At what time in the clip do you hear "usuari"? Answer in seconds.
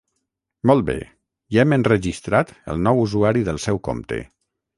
3.03-3.45